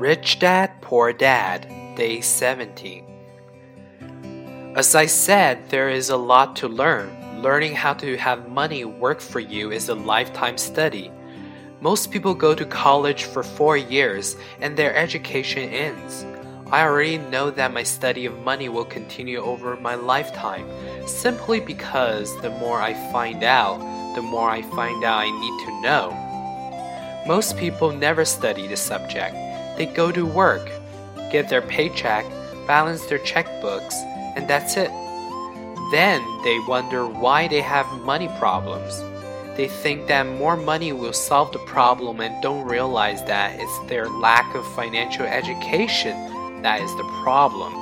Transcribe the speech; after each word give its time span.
Rich 0.00 0.38
Dad, 0.38 0.80
Poor 0.80 1.12
Dad, 1.12 1.68
Day 1.94 2.22
17. 2.22 3.04
As 4.74 4.94
I 4.94 5.04
said, 5.04 5.68
there 5.68 5.90
is 5.90 6.08
a 6.08 6.16
lot 6.16 6.56
to 6.56 6.68
learn. 6.68 7.42
Learning 7.42 7.74
how 7.74 7.92
to 7.92 8.16
have 8.16 8.48
money 8.48 8.86
work 8.86 9.20
for 9.20 9.40
you 9.40 9.70
is 9.72 9.90
a 9.90 9.94
lifetime 9.94 10.56
study. 10.56 11.12
Most 11.82 12.10
people 12.10 12.32
go 12.32 12.54
to 12.54 12.64
college 12.64 13.24
for 13.24 13.42
four 13.42 13.76
years 13.76 14.36
and 14.62 14.74
their 14.74 14.96
education 14.96 15.68
ends. 15.68 16.24
I 16.72 16.80
already 16.80 17.18
know 17.18 17.50
that 17.50 17.74
my 17.74 17.82
study 17.82 18.24
of 18.24 18.38
money 18.38 18.70
will 18.70 18.86
continue 18.86 19.40
over 19.40 19.76
my 19.76 19.96
lifetime, 19.96 20.66
simply 21.06 21.60
because 21.60 22.40
the 22.40 22.48
more 22.48 22.80
I 22.80 22.94
find 23.12 23.44
out, 23.44 23.76
the 24.14 24.22
more 24.22 24.48
I 24.48 24.62
find 24.62 25.04
out 25.04 25.26
I 25.26 25.30
need 25.30 25.66
to 25.66 25.80
know. 25.82 27.24
Most 27.26 27.58
people 27.58 27.92
never 27.92 28.24
study 28.24 28.66
the 28.66 28.78
subject. 28.78 29.36
They 29.80 29.86
go 29.86 30.12
to 30.12 30.26
work, 30.26 30.70
get 31.32 31.48
their 31.48 31.62
paycheck, 31.62 32.26
balance 32.66 33.06
their 33.06 33.18
checkbooks, 33.20 33.94
and 34.36 34.46
that's 34.46 34.76
it. 34.76 34.90
Then 35.90 36.20
they 36.44 36.58
wonder 36.68 37.06
why 37.06 37.48
they 37.48 37.62
have 37.62 37.86
money 38.02 38.28
problems. 38.38 39.00
They 39.56 39.68
think 39.68 40.06
that 40.08 40.26
more 40.26 40.58
money 40.58 40.92
will 40.92 41.14
solve 41.14 41.52
the 41.52 41.60
problem 41.60 42.20
and 42.20 42.42
don't 42.42 42.68
realize 42.68 43.24
that 43.24 43.58
it's 43.58 43.88
their 43.88 44.06
lack 44.06 44.54
of 44.54 44.70
financial 44.74 45.24
education 45.24 46.60
that 46.60 46.82
is 46.82 46.94
the 46.96 47.20
problem. 47.22 47.72